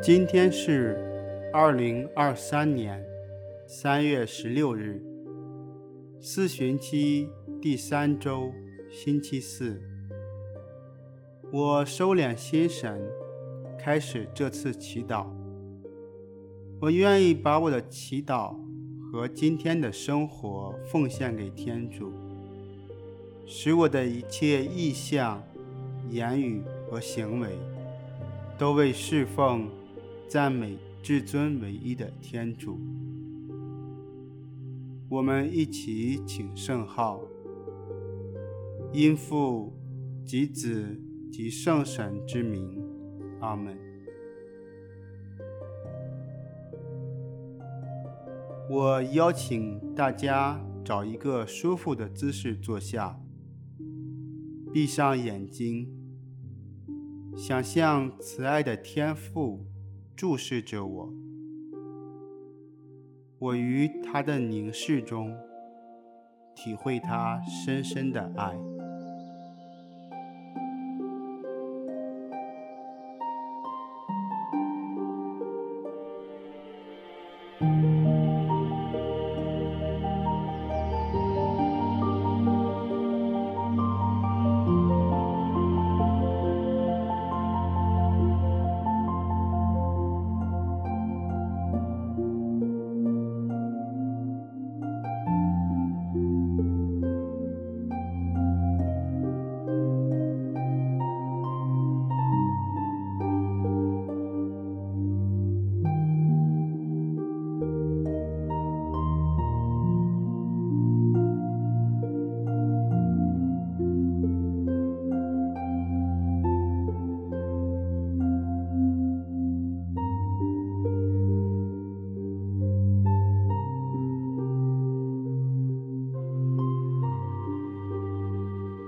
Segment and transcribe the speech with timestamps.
[0.00, 0.96] 今天是
[1.52, 3.04] 二零二三年
[3.66, 5.02] 三月十六日，
[6.20, 7.28] 四旬期
[7.60, 8.52] 第三周，
[8.90, 9.82] 星期四。
[11.50, 13.02] 我收敛心神，
[13.76, 15.26] 开始这次祈祷。
[16.80, 18.54] 我愿意把我的祈祷
[19.10, 22.12] 和今天的生活奉献给天主，
[23.46, 25.42] 使我的一切意向、
[26.08, 27.50] 言语和行为
[28.56, 29.68] 都为侍奉。
[30.28, 32.78] 赞美至尊唯一的天主，
[35.08, 37.22] 我们一起请圣号，
[38.92, 39.72] 因父
[40.26, 41.00] 及子
[41.32, 42.78] 及圣神之名，
[43.40, 43.74] 阿门。
[48.68, 53.18] 我邀请大家找一个舒服的姿势坐下，
[54.74, 55.88] 闭上眼睛，
[57.34, 59.64] 想象慈爱的天父。
[60.18, 61.14] 注视着我，
[63.38, 65.32] 我于他的凝视中
[66.56, 68.58] 体会他深深的爱。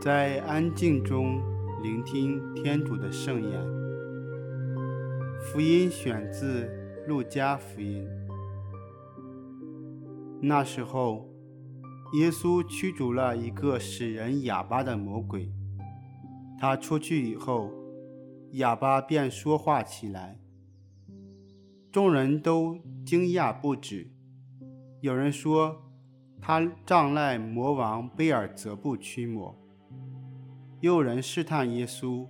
[0.00, 1.43] 在安静中
[1.83, 3.61] 聆听天主的圣言。
[5.43, 6.65] 福音选自
[7.06, 8.09] 《路加福音》。
[10.41, 11.28] 那时候，
[12.15, 15.53] 耶稣驱逐了一个使人哑巴的魔鬼。
[16.59, 17.71] 他出去以后，
[18.53, 20.41] 哑巴便说话起来。
[21.93, 24.10] 众人都惊讶不止。
[25.03, 25.83] 有人说，
[26.41, 29.59] 他仗赖魔王贝尔泽布驱魔。
[30.81, 32.27] 有人试探耶稣，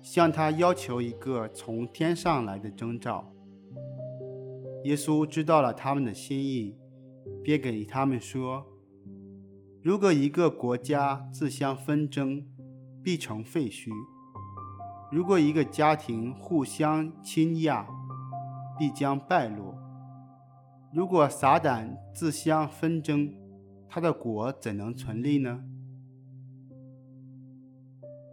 [0.00, 3.30] 向他要求一个从天上来的征兆。
[4.84, 6.74] 耶稣知道了他们的心意，
[7.44, 8.66] 便给他们说
[9.84, 12.42] ：“如果一个国家自相纷争，
[13.02, 13.90] 必成废墟；
[15.12, 17.84] 如果一个家庭互相倾轧，
[18.78, 19.74] 必将败落；
[20.94, 23.34] 如果撒旦自相纷争，
[23.86, 25.62] 他的国怎能存立呢？”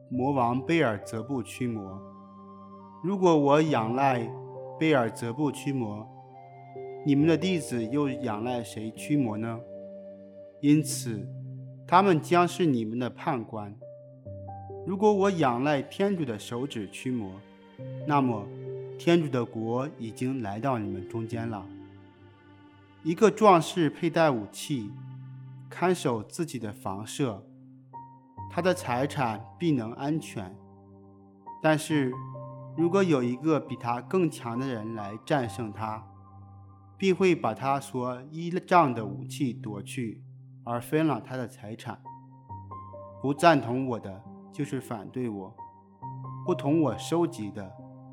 [0.09, 2.01] 魔王贝尔泽布驱魔。
[3.03, 4.29] 如果我仰赖
[4.79, 6.07] 贝尔泽布驱魔，
[7.05, 9.59] 你们的弟子又仰赖谁驱魔呢？
[10.61, 11.27] 因此，
[11.85, 13.75] 他们将是你们的判官。
[14.85, 17.29] 如果我仰赖天主的手指驱魔，
[18.07, 18.47] 那么
[18.97, 21.65] 天主的国已经来到你们中间了。
[23.03, 24.89] 一个壮士佩戴武器，
[25.69, 27.43] 看守自己的房舍。
[28.49, 30.55] 他的财产必能安全，
[31.61, 32.11] 但是，
[32.75, 36.03] 如果有一个比他更强的人来战胜他，
[36.97, 40.23] 必会把他所依仗的武器夺去，
[40.63, 42.01] 而分了他的财产。
[43.21, 45.53] 不赞同我的，就是反对我；
[46.45, 47.71] 不同我收集的，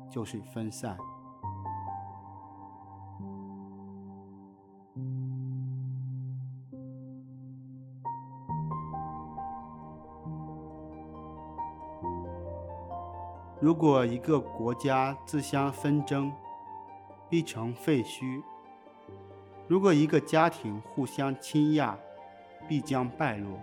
[0.09, 0.97] 就是分散。
[13.65, 16.31] 如果一个国家自相纷争，
[17.27, 18.43] 必成废墟；
[19.67, 21.97] 如果一个家庭互相倾轧，
[22.67, 23.59] 必将败落。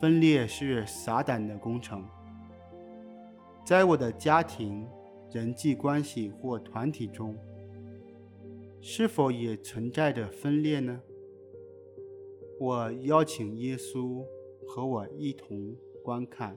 [0.00, 2.04] 分裂是撒旦的工程。
[3.64, 4.86] 在我的家庭、
[5.32, 7.36] 人际关系或团体中，
[8.80, 11.00] 是否也存在着分裂呢？
[12.60, 14.24] 我邀请耶稣
[14.68, 16.56] 和我一同观看。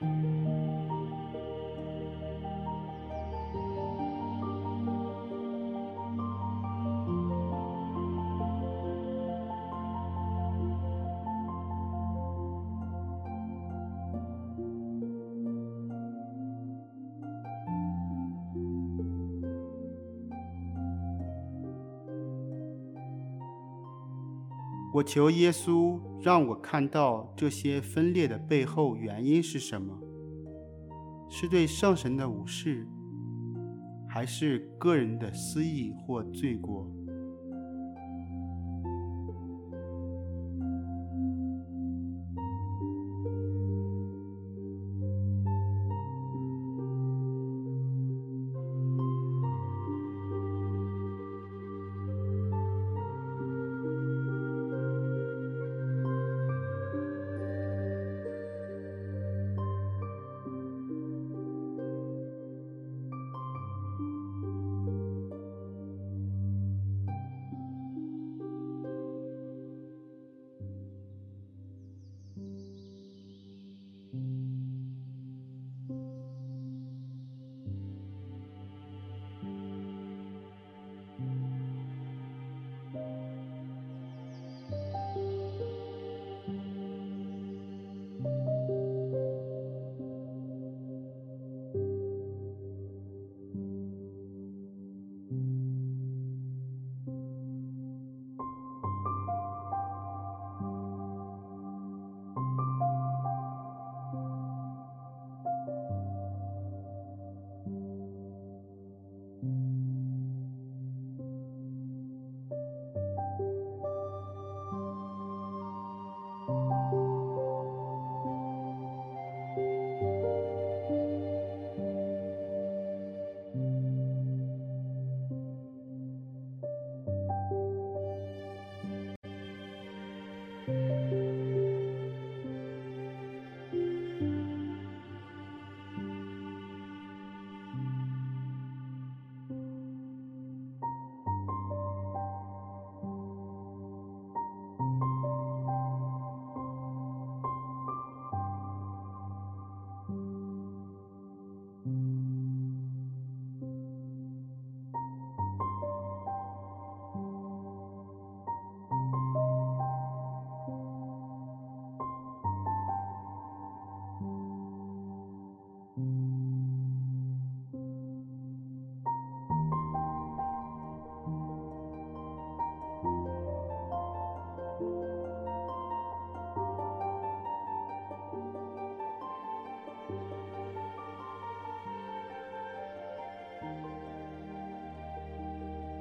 [0.00, 0.29] Thank you.
[25.00, 29.98] 我求耶稣让我看到这些分裂的背后原因是什么？
[31.30, 32.86] 是对圣神的无视，
[34.06, 36.86] 还是个人的私意或罪过？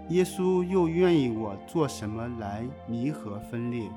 [0.10, 3.88] 耶稣又愿意我做什么来弥合分裂？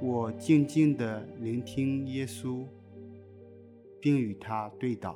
[0.00, 2.66] 我静静地聆听耶稣，
[4.00, 5.14] 并与他对祷。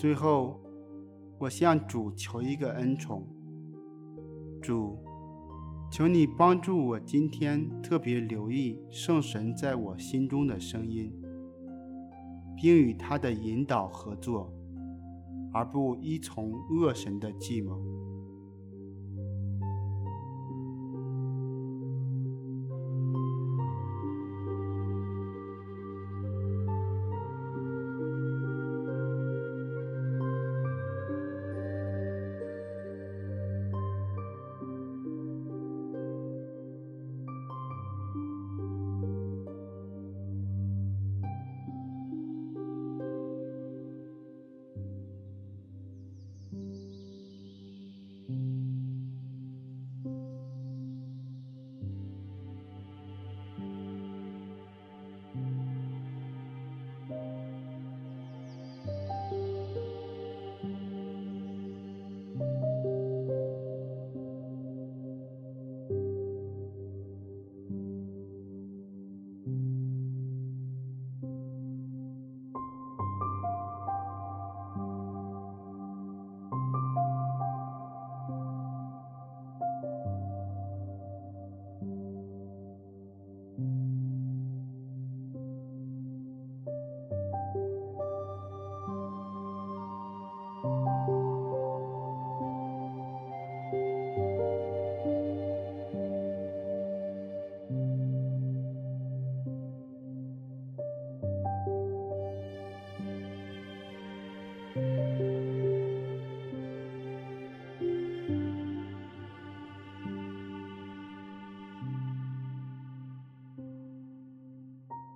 [0.00, 0.58] 最后，
[1.38, 3.22] 我向主求一个恩宠，
[4.62, 4.96] 主，
[5.92, 11.12] 求你帮助我今天特别留意圣神在我心中的声音，
[12.56, 14.50] 并与他的引导合作，
[15.52, 17.78] 而不依从恶神的计谋。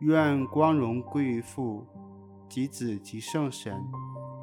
[0.01, 1.87] 愿光荣归于父、
[2.49, 3.83] 及子、及圣神，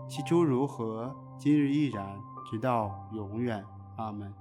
[0.08, 2.17] 起初如何，今日亦然，
[2.50, 3.63] 直到永远。
[3.98, 4.34] 阿门。